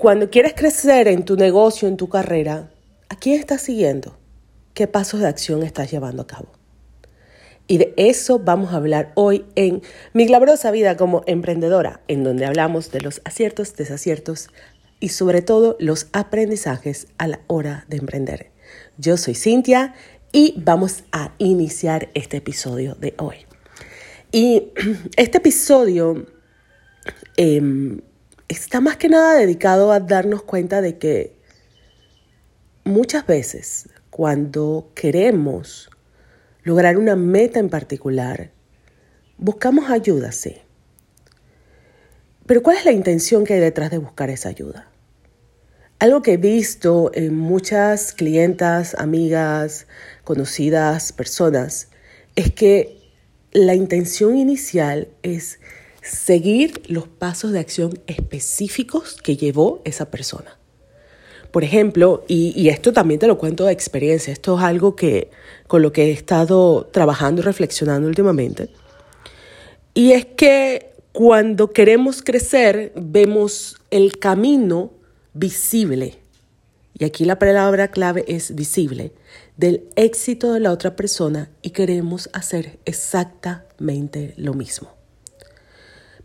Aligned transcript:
Cuando 0.00 0.30
quieres 0.30 0.54
crecer 0.54 1.08
en 1.08 1.26
tu 1.26 1.36
negocio, 1.36 1.86
en 1.86 1.98
tu 1.98 2.08
carrera, 2.08 2.70
¿a 3.10 3.16
quién 3.16 3.38
estás 3.38 3.60
siguiendo? 3.60 4.16
¿Qué 4.72 4.86
pasos 4.86 5.20
de 5.20 5.26
acción 5.26 5.62
estás 5.62 5.90
llevando 5.90 6.22
a 6.22 6.26
cabo? 6.26 6.48
Y 7.66 7.76
de 7.76 7.92
eso 7.98 8.38
vamos 8.38 8.72
a 8.72 8.76
hablar 8.76 9.12
hoy 9.14 9.44
en 9.56 9.82
Mi 10.14 10.24
Glabrosa 10.24 10.70
Vida 10.70 10.96
como 10.96 11.22
Emprendedora, 11.26 12.00
en 12.08 12.24
donde 12.24 12.46
hablamos 12.46 12.90
de 12.92 13.02
los 13.02 13.20
aciertos, 13.26 13.76
desaciertos 13.76 14.48
y 15.00 15.10
sobre 15.10 15.42
todo 15.42 15.76
los 15.78 16.06
aprendizajes 16.14 17.08
a 17.18 17.28
la 17.28 17.40
hora 17.46 17.84
de 17.90 17.98
emprender. 17.98 18.52
Yo 18.96 19.18
soy 19.18 19.34
Cintia 19.34 19.92
y 20.32 20.54
vamos 20.64 21.04
a 21.12 21.34
iniciar 21.36 22.08
este 22.14 22.38
episodio 22.38 22.94
de 22.94 23.12
hoy. 23.18 23.36
Y 24.32 24.72
este 25.18 25.36
episodio 25.36 26.24
em, 27.36 28.00
está 28.50 28.80
más 28.80 28.96
que 28.96 29.08
nada 29.08 29.36
dedicado 29.36 29.92
a 29.92 30.00
darnos 30.00 30.42
cuenta 30.42 30.82
de 30.82 30.98
que 30.98 31.36
muchas 32.82 33.24
veces 33.24 33.88
cuando 34.10 34.90
queremos 34.96 35.88
lograr 36.64 36.98
una 36.98 37.14
meta 37.14 37.60
en 37.60 37.68
particular, 37.68 38.50
buscamos 39.38 39.88
ayuda, 39.88 40.32
sí. 40.32 40.56
Pero 42.44 42.62
¿cuál 42.64 42.76
es 42.76 42.84
la 42.84 42.90
intención 42.90 43.44
que 43.44 43.54
hay 43.54 43.60
detrás 43.60 43.92
de 43.92 43.98
buscar 43.98 44.30
esa 44.30 44.48
ayuda? 44.48 44.90
Algo 46.00 46.20
que 46.20 46.32
he 46.32 46.36
visto 46.36 47.12
en 47.14 47.36
muchas 47.36 48.12
clientas, 48.12 48.96
amigas, 48.96 49.86
conocidas, 50.24 51.12
personas, 51.12 51.88
es 52.34 52.52
que 52.52 52.98
la 53.52 53.76
intención 53.76 54.36
inicial 54.36 55.08
es 55.22 55.60
seguir 56.02 56.82
los 56.88 57.08
pasos 57.08 57.52
de 57.52 57.60
acción 57.60 57.98
específicos 58.06 59.16
que 59.22 59.36
llevó 59.36 59.82
esa 59.84 60.10
persona. 60.10 60.56
Por 61.50 61.64
ejemplo, 61.64 62.24
y, 62.28 62.68
esto 62.68 62.92
también 62.92 63.18
te 63.18 63.26
lo 63.26 63.36
cuento 63.36 63.64
de 63.64 63.72
experiencia, 63.72 64.32
esto 64.32 64.56
es 64.56 64.64
algo 64.64 64.94
que 64.94 65.30
con 65.66 65.82
lo 65.82 65.92
que 65.92 66.04
he 66.04 66.10
estado 66.12 66.86
trabajando 66.92 67.42
y 67.42 67.44
reflexionando 67.44 68.06
últimamente, 68.06 68.70
y 69.92 70.12
es 70.12 70.24
que 70.24 70.92
cuando 71.12 71.72
queremos 71.72 72.22
crecer 72.22 72.92
vemos 72.94 73.76
el 73.90 74.18
camino 74.18 74.92
visible, 75.34 76.18
y 76.96 77.04
aquí 77.04 77.24
la 77.24 77.38
palabra 77.40 77.88
clave 77.88 78.24
es 78.28 78.54
visible, 78.54 79.12
del 79.56 79.88
éxito 79.96 80.52
de 80.52 80.60
la 80.60 80.70
otra 80.70 80.94
persona 80.94 81.50
y 81.62 81.70
queremos 81.70 82.30
hacer 82.32 82.78
exactamente 82.84 84.34
lo 84.36 84.54
mismo 84.54 84.99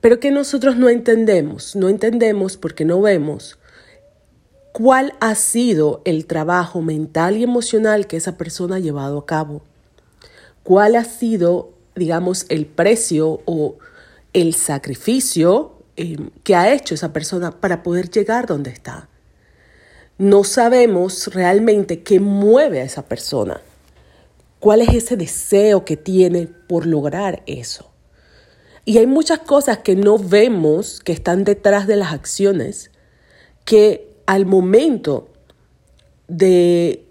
pero 0.05 0.19
que 0.19 0.29
nosotros 0.29 0.77
no 0.77 0.87
entendemos, 0.87 1.75
no 1.75 1.89
entendemos 1.89 2.57
porque 2.57 2.85
no 2.85 3.01
vemos 3.01 3.57
cuál 4.71 5.15
ha 5.19 5.33
sido 5.33 6.03
el 6.05 6.27
trabajo 6.27 6.83
mental 6.83 7.37
y 7.37 7.43
emocional 7.43 8.05
que 8.05 8.15
esa 8.15 8.37
persona 8.37 8.75
ha 8.75 8.79
llevado 8.79 9.17
a 9.17 9.25
cabo, 9.25 9.63
cuál 10.61 10.95
ha 10.95 11.05
sido, 11.05 11.73
digamos, 11.95 12.45
el 12.49 12.67
precio 12.67 13.41
o 13.45 13.79
el 14.33 14.53
sacrificio 14.53 15.73
eh, 15.97 16.17
que 16.43 16.55
ha 16.55 16.71
hecho 16.71 16.93
esa 16.93 17.11
persona 17.11 17.59
para 17.59 17.81
poder 17.81 18.11
llegar 18.11 18.45
donde 18.45 18.69
está. 18.69 19.09
No 20.19 20.43
sabemos 20.43 21.33
realmente 21.33 22.03
qué 22.03 22.19
mueve 22.19 22.81
a 22.81 22.83
esa 22.83 23.07
persona, 23.07 23.59
cuál 24.59 24.81
es 24.81 24.89
ese 24.93 25.17
deseo 25.17 25.83
que 25.83 25.97
tiene 25.97 26.45
por 26.45 26.85
lograr 26.85 27.41
eso. 27.47 27.94
Y 28.85 28.99
hay 28.99 29.07
muchas 29.07 29.39
cosas 29.39 29.79
que 29.79 29.95
no 29.95 30.19
vemos 30.19 30.99
que 30.99 31.11
están 31.11 31.43
detrás 31.43 31.87
de 31.87 31.95
las 31.95 32.13
acciones 32.13 32.91
que 33.65 34.15
al 34.27 34.45
momento 34.45 35.27
de 36.27 37.05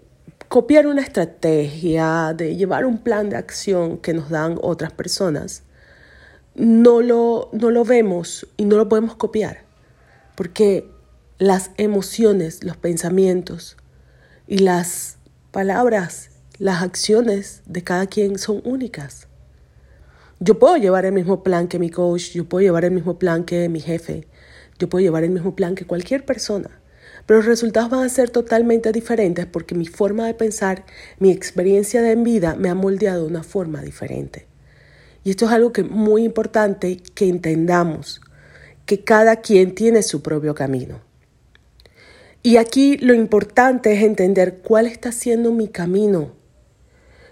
copiar 0.47 0.87
una 0.87 1.01
estrategia, 1.01 2.33
de 2.35 2.55
llevar 2.55 2.85
un 2.85 2.99
plan 2.99 3.29
de 3.29 3.35
acción 3.35 3.97
que 3.97 4.13
nos 4.13 4.29
dan 4.29 4.57
otras 4.61 4.93
personas, 4.93 5.63
no 6.55 7.01
lo, 7.01 7.49
no 7.51 7.71
lo 7.71 7.83
vemos 7.83 8.47
y 8.55 8.63
no 8.63 8.77
lo 8.77 8.87
podemos 8.87 9.15
copiar. 9.15 9.65
Porque 10.35 10.89
las 11.37 11.71
emociones, 11.75 12.63
los 12.63 12.77
pensamientos 12.77 13.75
y 14.47 14.59
las 14.59 15.17
palabras, 15.51 16.29
las 16.57 16.81
acciones 16.81 17.61
de 17.65 17.83
cada 17.83 18.07
quien 18.07 18.39
son 18.39 18.61
únicas. 18.63 19.27
Yo 20.39 20.59
puedo 20.59 20.75
llevar 20.75 21.05
el 21.05 21.13
mismo 21.13 21.43
plan 21.43 21.69
que 21.69 21.79
mi 21.79 21.89
coach, 21.89 22.31
yo 22.31 22.43
puedo 22.43 22.61
llevar 22.61 22.83
el 22.83 22.91
mismo 22.91 23.17
plan 23.17 23.45
que 23.45 23.69
mi 23.69 23.79
jefe, 23.79 24.27
yo 24.77 24.89
puedo 24.89 25.01
llevar 25.01 25.23
el 25.23 25.29
mismo 25.29 25.55
plan 25.55 25.75
que 25.75 25.85
cualquier 25.85 26.25
persona, 26.25 26.81
pero 27.25 27.39
los 27.39 27.45
resultados 27.45 27.89
van 27.89 28.03
a 28.03 28.09
ser 28.09 28.29
totalmente 28.29 28.91
diferentes 28.91 29.45
porque 29.45 29.75
mi 29.75 29.85
forma 29.85 30.27
de 30.27 30.33
pensar, 30.33 30.85
mi 31.19 31.31
experiencia 31.31 32.01
de 32.01 32.15
vida 32.15 32.55
me 32.55 32.69
ha 32.69 32.75
moldeado 32.75 33.21
de 33.21 33.27
una 33.27 33.43
forma 33.43 33.81
diferente. 33.81 34.45
Y 35.23 35.29
esto 35.29 35.45
es 35.45 35.51
algo 35.51 35.71
que 35.71 35.83
muy 35.83 36.25
importante 36.25 36.97
que 36.97 37.29
entendamos, 37.29 38.21
que 38.85 39.03
cada 39.05 39.37
quien 39.37 39.73
tiene 39.73 40.03
su 40.03 40.21
propio 40.21 40.53
camino. 40.53 40.99
Y 42.43 42.57
aquí 42.57 42.97
lo 42.97 43.13
importante 43.13 43.93
es 43.93 44.03
entender 44.03 44.59
cuál 44.59 44.85
está 44.85 45.11
siendo 45.11 45.51
mi 45.51 45.67
camino. 45.67 46.33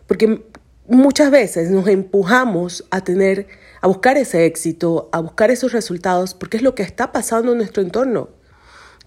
Porque 0.08 0.44
muchas 0.88 1.32
veces 1.32 1.70
nos 1.70 1.88
empujamos 1.88 2.86
a 2.92 3.04
tener, 3.04 3.48
a 3.82 3.88
buscar 3.88 4.18
ese 4.18 4.46
éxito, 4.46 5.10
a 5.12 5.20
buscar 5.20 5.52
esos 5.52 5.72
resultados, 5.72 6.34
porque 6.34 6.58
es 6.58 6.64
lo 6.64 6.76
que 6.76 6.84
está 6.84 7.12
pasando 7.12 7.52
en 7.54 7.60
nuestro 7.60 7.82
entorno, 7.82 8.30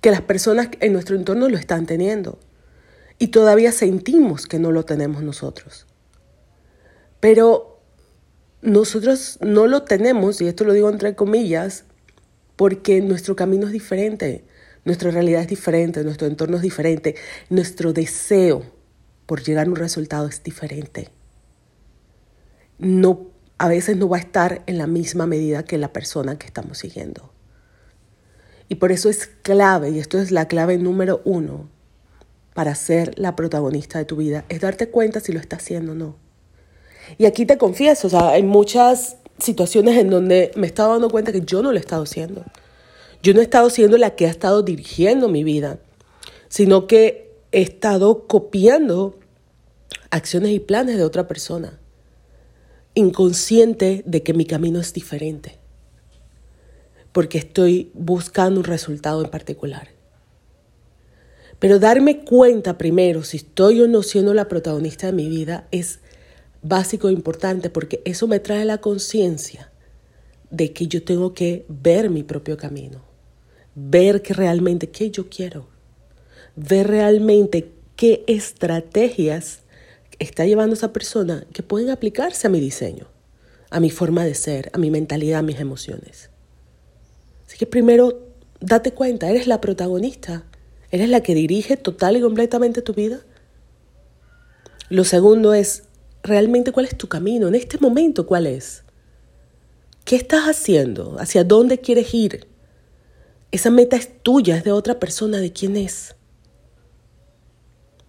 que 0.00 0.10
las 0.10 0.22
personas 0.22 0.68
en 0.80 0.92
nuestro 0.92 1.16
entorno 1.16 1.48
lo 1.48 1.56
están 1.56 1.86
teniendo 1.86 2.38
y 3.18 3.28
todavía 3.28 3.72
sentimos 3.72 4.46
que 4.46 4.58
no 4.58 4.72
lo 4.72 4.84
tenemos 4.84 5.22
nosotros. 5.22 5.86
Pero 7.20 7.80
nosotros 8.62 9.38
no 9.40 9.66
lo 9.66 9.82
tenemos, 9.82 10.40
y 10.40 10.48
esto 10.48 10.64
lo 10.64 10.72
digo 10.72 10.90
entre 10.90 11.14
comillas, 11.14 11.84
porque 12.56 13.00
nuestro 13.00 13.36
camino 13.36 13.66
es 13.66 13.72
diferente, 13.72 14.44
nuestra 14.84 15.10
realidad 15.10 15.42
es 15.42 15.48
diferente, 15.48 16.04
nuestro 16.04 16.26
entorno 16.26 16.56
es 16.56 16.62
diferente, 16.62 17.16
nuestro 17.48 17.92
deseo 17.92 18.62
por 19.26 19.42
llegar 19.42 19.66
a 19.66 19.70
un 19.70 19.76
resultado 19.76 20.28
es 20.28 20.42
diferente 20.42 21.10
no, 22.78 23.26
a 23.58 23.68
veces 23.68 23.96
no 23.96 24.08
va 24.08 24.18
a 24.18 24.20
estar 24.20 24.62
en 24.66 24.78
la 24.78 24.86
misma 24.86 25.26
medida 25.26 25.64
que 25.64 25.78
la 25.78 25.92
persona 25.92 26.38
que 26.38 26.46
estamos 26.46 26.78
siguiendo. 26.78 27.32
Y 28.68 28.76
por 28.76 28.92
eso 28.92 29.08
es 29.08 29.26
clave, 29.26 29.90
y 29.90 29.98
esto 29.98 30.18
es 30.18 30.30
la 30.30 30.48
clave 30.48 30.76
número 30.78 31.22
uno 31.24 31.68
para 32.54 32.74
ser 32.74 33.18
la 33.18 33.36
protagonista 33.36 33.98
de 33.98 34.04
tu 34.04 34.16
vida, 34.16 34.44
es 34.48 34.60
darte 34.60 34.88
cuenta 34.88 35.20
si 35.20 35.32
lo 35.32 35.40
está 35.40 35.56
haciendo 35.56 35.92
o 35.92 35.94
no. 35.94 36.16
Y 37.18 37.26
aquí 37.26 37.46
te 37.46 37.58
confieso, 37.58 38.08
o 38.08 38.10
sea, 38.10 38.30
hay 38.30 38.42
muchas 38.42 39.18
situaciones 39.38 39.96
en 39.98 40.10
donde 40.10 40.50
me 40.56 40.66
he 40.66 40.66
estado 40.66 40.92
dando 40.92 41.10
cuenta 41.10 41.32
que 41.32 41.42
yo 41.42 41.62
no 41.62 41.70
lo 41.70 41.76
he 41.76 41.80
estado 41.80 42.02
haciendo. 42.02 42.44
Yo 43.22 43.34
no 43.34 43.40
he 43.40 43.44
estado 43.44 43.70
siendo 43.70 43.98
la 43.98 44.16
que 44.16 44.26
ha 44.26 44.30
estado 44.30 44.62
dirigiendo 44.62 45.28
mi 45.28 45.44
vida, 45.44 45.78
sino 46.48 46.86
que 46.86 47.34
he 47.52 47.62
estado 47.62 48.26
copiando 48.26 49.18
acciones 50.10 50.50
y 50.50 50.60
planes 50.60 50.96
de 50.96 51.04
otra 51.04 51.28
persona 51.28 51.78
inconsciente 52.96 54.02
de 54.06 54.22
que 54.22 54.32
mi 54.32 54.46
camino 54.46 54.80
es 54.80 54.92
diferente, 54.92 55.58
porque 57.12 57.38
estoy 57.38 57.90
buscando 57.94 58.58
un 58.58 58.64
resultado 58.64 59.22
en 59.22 59.30
particular. 59.30 59.88
Pero 61.58 61.78
darme 61.78 62.24
cuenta 62.24 62.78
primero 62.78 63.22
si 63.22 63.36
estoy 63.36 63.82
o 63.82 63.86
no 63.86 64.02
siendo 64.02 64.34
la 64.34 64.48
protagonista 64.48 65.06
de 65.06 65.12
mi 65.12 65.28
vida 65.28 65.68
es 65.70 66.00
básico 66.62 67.08
e 67.08 67.12
importante 67.12 67.70
porque 67.70 68.00
eso 68.04 68.26
me 68.26 68.40
trae 68.40 68.64
la 68.64 68.78
conciencia 68.78 69.70
de 70.50 70.72
que 70.72 70.86
yo 70.86 71.04
tengo 71.04 71.34
que 71.34 71.66
ver 71.68 72.08
mi 72.08 72.22
propio 72.22 72.56
camino, 72.56 73.02
ver 73.74 74.22
que 74.22 74.32
realmente 74.32 74.88
qué 74.88 75.10
yo 75.10 75.28
quiero, 75.28 75.68
ver 76.56 76.86
realmente 76.86 77.72
qué 77.94 78.24
estrategias 78.26 79.60
está 80.18 80.44
llevando 80.44 80.74
esa 80.74 80.92
persona 80.92 81.46
que 81.52 81.62
pueden 81.62 81.90
aplicarse 81.90 82.46
a 82.46 82.50
mi 82.50 82.60
diseño, 82.60 83.08
a 83.70 83.80
mi 83.80 83.90
forma 83.90 84.24
de 84.24 84.34
ser, 84.34 84.70
a 84.72 84.78
mi 84.78 84.90
mentalidad, 84.90 85.40
a 85.40 85.42
mis 85.42 85.60
emociones. 85.60 86.30
Así 87.46 87.58
que 87.58 87.66
primero, 87.66 88.26
date 88.60 88.92
cuenta, 88.92 89.28
eres 89.28 89.46
la 89.46 89.60
protagonista, 89.60 90.44
eres 90.90 91.08
la 91.08 91.20
que 91.20 91.34
dirige 91.34 91.76
total 91.76 92.16
y 92.16 92.20
completamente 92.20 92.82
tu 92.82 92.94
vida. 92.94 93.20
Lo 94.88 95.04
segundo 95.04 95.54
es, 95.54 95.84
realmente 96.22 96.72
cuál 96.72 96.86
es 96.86 96.96
tu 96.96 97.08
camino, 97.08 97.48
en 97.48 97.54
este 97.54 97.78
momento 97.78 98.26
cuál 98.26 98.46
es. 98.46 98.82
¿Qué 100.04 100.16
estás 100.16 100.44
haciendo? 100.44 101.16
¿Hacia 101.18 101.44
dónde 101.44 101.78
quieres 101.78 102.14
ir? 102.14 102.46
Esa 103.50 103.70
meta 103.70 103.96
es 103.96 104.22
tuya, 104.22 104.56
es 104.56 104.64
de 104.64 104.72
otra 104.72 104.98
persona, 104.98 105.38
¿de 105.38 105.52
quién 105.52 105.76
es? 105.76 106.14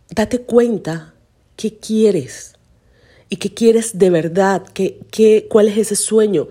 Date 0.09 0.39
cuenta 0.41 1.15
qué 1.57 1.77
quieres 1.77 2.53
y 3.29 3.35
qué 3.35 3.53
quieres 3.53 3.97
de 3.97 4.09
verdad, 4.09 4.63
¿Qué, 4.73 4.99
qué, 5.11 5.47
cuál 5.49 5.67
es 5.67 5.77
ese 5.77 5.95
sueño. 5.97 6.47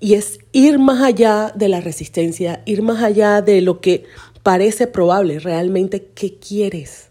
Y 0.00 0.14
es 0.14 0.40
ir 0.52 0.78
más 0.78 1.02
allá 1.02 1.52
de 1.54 1.68
la 1.68 1.80
resistencia, 1.80 2.62
ir 2.66 2.82
más 2.82 3.02
allá 3.02 3.40
de 3.40 3.60
lo 3.60 3.80
que 3.80 4.04
parece 4.42 4.86
probable 4.86 5.38
realmente 5.38 6.10
qué 6.14 6.38
quieres, 6.38 7.08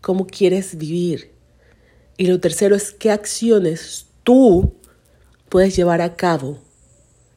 cómo 0.00 0.26
quieres 0.26 0.78
vivir. 0.78 1.32
Y 2.16 2.26
lo 2.26 2.40
tercero 2.40 2.74
es 2.74 2.92
qué 2.92 3.10
acciones 3.10 4.06
tú 4.22 4.74
puedes 5.48 5.76
llevar 5.76 6.00
a 6.00 6.16
cabo, 6.16 6.58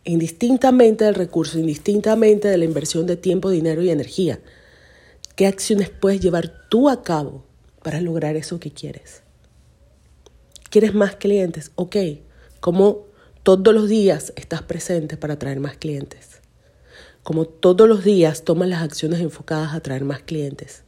indistintamente 0.06 1.06
del 1.06 1.16
recurso, 1.16 1.60
indistintamente 1.60 2.48
de 2.48 2.58
la 2.58 2.66
inversión 2.66 3.06
de 3.06 3.18
tiempo, 3.18 3.50
dinero 3.50 3.82
y 3.82 3.90
energía. 3.90 4.40
¿Qué 5.36 5.46
acciones 5.46 5.90
puedes 5.90 6.22
llevar 6.22 6.68
tú 6.70 6.90
a 6.90 7.04
cabo 7.04 7.44
para 7.84 8.00
lograr 8.00 8.36
eso 8.36 8.60
que 8.60 8.72
quieres? 8.72 9.24
¿Quieres 10.70 10.94
más 10.94 11.16
clientes? 11.16 11.72
Ok. 11.76 11.96
¿Cómo 12.60 13.08
todos 13.44 13.74
los 13.74 13.90
días 13.90 14.34
estás 14.36 14.62
presente 14.62 15.18
para 15.18 15.40
traer 15.40 15.60
más 15.60 15.78
clientes? 15.78 16.40
como 17.24 17.46
todos 17.46 17.88
los 17.88 18.04
días 18.04 18.44
tomas 18.44 18.70
las 18.70 18.82
acciones 18.82 19.20
enfocadas 19.20 19.74
a 19.74 19.82
traer 19.82 20.04
más 20.04 20.22
clientes, 20.22 20.84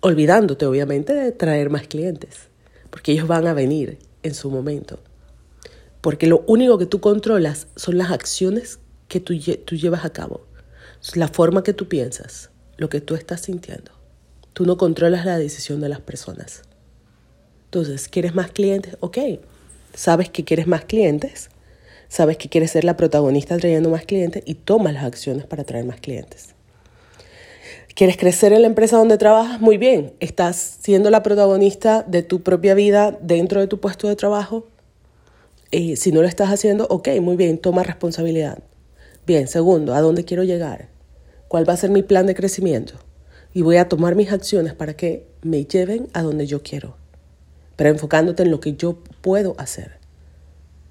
olvidándote 0.00 0.66
obviamente 0.66 1.12
de 1.12 1.32
traer 1.32 1.70
más 1.70 1.86
clientes, 1.86 2.48
porque 2.90 3.12
ellos 3.12 3.28
van 3.28 3.46
a 3.46 3.54
venir 3.54 3.98
en 4.22 4.34
su 4.34 4.50
momento. 4.50 4.98
Porque 6.00 6.26
lo 6.26 6.42
único 6.46 6.78
que 6.78 6.86
tú 6.86 7.00
controlas 7.00 7.68
son 7.76 7.98
las 7.98 8.10
acciones 8.10 8.80
que 9.06 9.20
tú 9.20 9.34
llevas 9.34 10.04
a 10.04 10.12
cabo, 10.12 10.46
la 11.14 11.28
forma 11.28 11.62
que 11.62 11.74
tú 11.74 11.88
piensas, 11.88 12.50
lo 12.76 12.88
que 12.88 13.00
tú 13.00 13.14
estás 13.14 13.42
sintiendo. 13.42 13.92
Tú 14.54 14.66
no 14.66 14.76
controlas 14.76 15.24
la 15.24 15.38
decisión 15.38 15.80
de 15.80 15.88
las 15.88 16.00
personas. 16.00 16.62
Entonces, 17.70 18.08
¿quieres 18.08 18.34
más 18.34 18.50
clientes? 18.50 18.96
Ok, 19.00 19.18
sabes 19.94 20.28
que 20.28 20.44
quieres 20.44 20.66
más 20.66 20.84
clientes 20.84 21.50
sabes 22.10 22.36
que 22.36 22.48
quieres 22.48 22.72
ser 22.72 22.84
la 22.84 22.96
protagonista 22.96 23.56
trayendo 23.56 23.88
más 23.88 24.04
clientes 24.04 24.42
y 24.44 24.54
tomas 24.54 24.92
las 24.92 25.04
acciones 25.04 25.46
para 25.46 25.64
traer 25.64 25.86
más 25.86 26.00
clientes. 26.00 26.54
¿Quieres 27.94 28.16
crecer 28.16 28.52
en 28.52 28.62
la 28.62 28.68
empresa 28.68 28.96
donde 28.96 29.16
trabajas? 29.16 29.60
Muy 29.60 29.78
bien, 29.78 30.12
estás 30.20 30.78
siendo 30.80 31.10
la 31.10 31.22
protagonista 31.22 32.02
de 32.02 32.22
tu 32.22 32.42
propia 32.42 32.74
vida 32.74 33.16
dentro 33.22 33.60
de 33.60 33.68
tu 33.68 33.78
puesto 33.78 34.08
de 34.08 34.16
trabajo. 34.16 34.66
Y 35.70 35.96
si 35.96 36.10
no 36.10 36.20
lo 36.20 36.26
estás 36.26 36.50
haciendo, 36.50 36.86
ok, 36.90 37.08
muy 37.20 37.36
bien, 37.36 37.58
toma 37.58 37.84
responsabilidad. 37.84 38.58
Bien, 39.26 39.46
segundo, 39.46 39.94
¿a 39.94 40.00
dónde 40.00 40.24
quiero 40.24 40.42
llegar? 40.42 40.88
¿Cuál 41.46 41.68
va 41.68 41.74
a 41.74 41.76
ser 41.76 41.90
mi 41.90 42.02
plan 42.02 42.26
de 42.26 42.34
crecimiento? 42.34 42.94
Y 43.54 43.62
voy 43.62 43.76
a 43.76 43.88
tomar 43.88 44.16
mis 44.16 44.32
acciones 44.32 44.74
para 44.74 44.94
que 44.94 45.26
me 45.42 45.64
lleven 45.64 46.08
a 46.12 46.22
donde 46.22 46.46
yo 46.46 46.62
quiero, 46.62 46.96
pero 47.80 47.88
enfocándote 47.88 48.42
en 48.42 48.50
lo 48.50 48.60
que 48.60 48.74
yo 48.76 48.98
puedo 49.22 49.54
hacer 49.56 49.92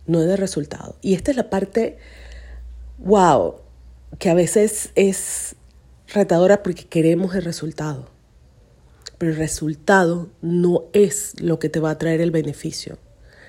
no 0.07 0.21
de 0.21 0.35
resultado. 0.35 0.95
Y 1.03 1.13
esta 1.13 1.29
es 1.29 1.37
la 1.37 1.51
parte, 1.51 1.99
wow, 2.97 3.57
que 4.17 4.31
a 4.31 4.33
veces 4.33 4.89
es 4.95 5.55
retadora 6.11 6.63
porque 6.63 6.85
queremos 6.85 7.35
el 7.35 7.43
resultado. 7.43 8.09
Pero 9.19 9.33
el 9.33 9.37
resultado 9.37 10.31
no 10.41 10.85
es 10.93 11.39
lo 11.39 11.59
que 11.59 11.69
te 11.69 11.79
va 11.79 11.91
a 11.91 11.99
traer 11.99 12.21
el 12.21 12.31
beneficio, 12.31 12.97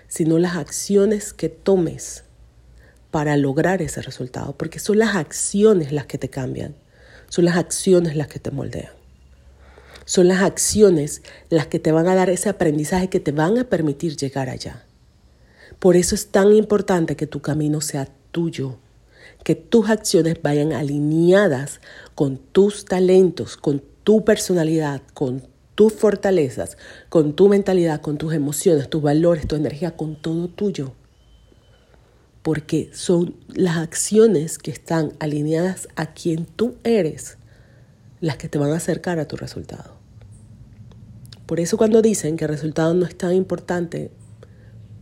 sino 0.06 0.38
las 0.38 0.56
acciones 0.56 1.32
que 1.32 1.48
tomes 1.48 2.25
para 3.10 3.38
lograr 3.38 3.81
ese 3.81 4.02
resultado, 4.02 4.54
porque 4.54 4.81
son 4.81 4.98
las 4.98 5.16
acciones 5.16 5.93
las 5.93 6.04
que 6.04 6.19
te 6.19 6.28
cambian, 6.28 6.75
son 7.31 7.46
las 7.46 7.56
acciones 7.56 8.16
las 8.16 8.28
que 8.28 8.38
te 8.38 8.50
moldean. 8.50 9.00
Son 10.10 10.26
las 10.26 10.42
acciones 10.42 11.22
las 11.50 11.68
que 11.68 11.78
te 11.78 11.92
van 11.92 12.08
a 12.08 12.16
dar 12.16 12.30
ese 12.30 12.48
aprendizaje 12.48 13.08
que 13.08 13.20
te 13.20 13.30
van 13.30 13.58
a 13.58 13.68
permitir 13.68 14.16
llegar 14.16 14.48
allá. 14.48 14.84
Por 15.78 15.94
eso 15.94 16.16
es 16.16 16.32
tan 16.32 16.52
importante 16.52 17.14
que 17.14 17.28
tu 17.28 17.40
camino 17.40 17.80
sea 17.80 18.08
tuyo, 18.32 18.78
que 19.44 19.54
tus 19.54 19.88
acciones 19.88 20.42
vayan 20.42 20.72
alineadas 20.72 21.80
con 22.16 22.38
tus 22.38 22.86
talentos, 22.86 23.56
con 23.56 23.84
tu 24.02 24.24
personalidad, 24.24 25.00
con 25.14 25.46
tus 25.76 25.92
fortalezas, 25.92 26.76
con 27.08 27.36
tu 27.36 27.48
mentalidad, 27.48 28.00
con 28.00 28.18
tus 28.18 28.34
emociones, 28.34 28.90
tus 28.90 29.02
valores, 29.02 29.46
tu 29.46 29.54
energía, 29.54 29.96
con 29.96 30.20
todo 30.20 30.48
tuyo. 30.48 30.92
Porque 32.42 32.90
son 32.92 33.36
las 33.54 33.76
acciones 33.76 34.58
que 34.58 34.72
están 34.72 35.12
alineadas 35.20 35.86
a 35.94 36.06
quien 36.14 36.46
tú 36.46 36.74
eres 36.82 37.38
las 38.20 38.38
que 38.38 38.48
te 38.48 38.58
van 38.58 38.72
a 38.72 38.78
acercar 38.78 39.20
a 39.20 39.28
tu 39.28 39.36
resultado. 39.36 40.00
Por 41.50 41.58
eso 41.58 41.76
cuando 41.76 42.00
dicen 42.00 42.37
que 42.37 42.44
el 42.44 42.50
resultado 42.50 42.94
no 42.94 43.05
es 43.05 43.19
tan 43.19 43.35
importante, 43.35 44.12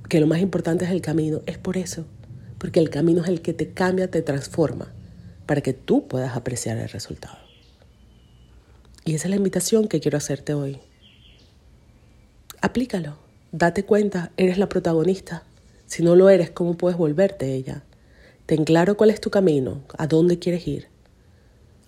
que 0.08 0.18
lo 0.18 0.26
más 0.26 0.40
importante 0.40 0.86
es 0.86 0.90
el 0.90 1.02
camino, 1.02 1.42
es 1.44 1.58
por 1.58 1.76
eso, 1.76 2.06
porque 2.56 2.80
el 2.80 2.88
camino 2.88 3.20
es 3.20 3.28
el 3.28 3.42
que 3.42 3.52
te 3.52 3.74
cambia, 3.74 4.10
te 4.10 4.22
transforma, 4.22 4.90
para 5.44 5.60
que 5.60 5.74
tú 5.74 6.08
puedas 6.08 6.34
apreciar 6.34 6.78
el 6.78 6.88
resultado. 6.88 7.36
Y 9.04 9.14
esa 9.14 9.26
es 9.26 9.30
la 9.30 9.36
invitación 9.36 9.88
que 9.88 10.00
quiero 10.00 10.16
hacerte 10.16 10.54
hoy. 10.54 10.78
Aplícalo, 12.62 13.18
date 13.52 13.84
cuenta, 13.84 14.32
eres 14.38 14.56
la 14.56 14.70
protagonista. 14.70 15.42
Si 15.84 16.02
no 16.02 16.16
lo 16.16 16.30
eres, 16.30 16.48
¿cómo 16.48 16.78
puedes 16.78 16.96
volverte 16.96 17.52
ella? 17.52 17.82
Ten 18.46 18.64
claro 18.64 18.96
cuál 18.96 19.10
es 19.10 19.20
tu 19.20 19.28
camino, 19.28 19.82
a 19.98 20.06
dónde 20.06 20.38
quieres 20.38 20.66
ir, 20.66 20.88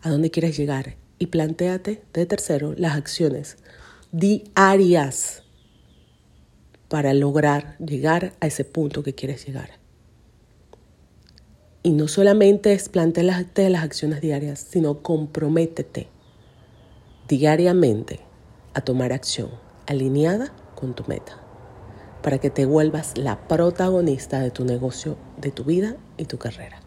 a 0.03 0.11
dónde 0.11 0.31
quieres 0.31 0.55
llegar 0.55 0.97
y 1.19 1.29
plantéate 1.29 2.03
de 2.13 2.27
tercero 2.27 2.75
las 2.77 2.95
acciones 2.95 3.57
diarias 4.13 5.43
para 6.89 7.15
lograr 7.15 7.77
llegar 7.79 8.33
a 8.41 8.47
ese 8.47 8.65
punto 8.65 9.03
que 9.03 9.15
quieres 9.15 9.47
llegar. 9.47 9.71
Y 11.83 11.93
no 11.93 12.09
solamente 12.09 12.73
es 12.73 12.89
plantearte 12.89 13.71
las 13.71 13.85
acciones 13.85 14.21
diarias, 14.21 14.67
sino 14.69 15.03
comprométete 15.03 16.09
diariamente 17.29 18.21
a 18.75 18.81
tomar 18.81 19.13
acción 19.13 19.51
alineada 19.87 20.53
con 20.75 20.95
tu 20.95 21.05
meta, 21.07 21.41
para 22.23 22.39
que 22.39 22.51
te 22.51 22.67
vuelvas 22.67 23.17
la 23.17 23.49
protagonista 23.49 24.41
de 24.41 24.51
tu 24.51 24.65
negocio, 24.65 25.17
de 25.39 25.53
tu 25.53 25.65
vida 25.65 25.97
y 26.17 26.25
tu 26.25 26.39
carrera. 26.39 26.81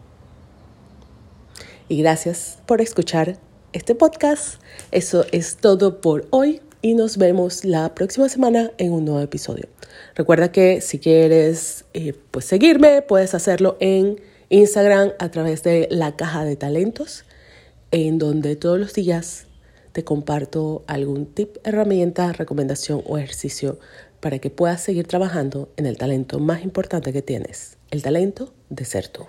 Y 1.88 1.98
gracias 1.98 2.58
por 2.66 2.80
escuchar 2.80 3.38
este 3.72 3.94
podcast. 3.94 4.60
Eso 4.90 5.24
es 5.32 5.56
todo 5.56 6.00
por 6.00 6.26
hoy 6.30 6.60
y 6.84 6.92
nos 6.92 7.16
vemos 7.16 7.64
la 7.64 7.94
próxima 7.94 8.28
semana 8.28 8.70
en 8.76 8.92
un 8.92 9.06
nuevo 9.06 9.22
episodio. 9.22 9.68
Recuerda 10.14 10.52
que 10.52 10.82
si 10.82 10.98
quieres 10.98 11.86
eh, 11.94 12.12
pues 12.30 12.44
seguirme, 12.44 13.00
puedes 13.00 13.32
hacerlo 13.34 13.78
en 13.80 14.20
Instagram 14.50 15.12
a 15.18 15.30
través 15.30 15.62
de 15.62 15.88
la 15.90 16.14
caja 16.14 16.44
de 16.44 16.56
talentos, 16.56 17.24
en 17.90 18.18
donde 18.18 18.54
todos 18.56 18.78
los 18.78 18.92
días 18.92 19.46
te 19.92 20.04
comparto 20.04 20.84
algún 20.86 21.24
tip, 21.24 21.56
herramienta, 21.64 22.34
recomendación 22.34 23.02
o 23.06 23.16
ejercicio 23.16 23.78
para 24.20 24.38
que 24.38 24.50
puedas 24.50 24.82
seguir 24.82 25.06
trabajando 25.06 25.70
en 25.78 25.86
el 25.86 25.96
talento 25.96 26.38
más 26.38 26.64
importante 26.64 27.14
que 27.14 27.22
tienes, 27.22 27.78
el 27.92 28.02
talento 28.02 28.52
de 28.68 28.84
ser 28.84 29.08
tú. 29.08 29.24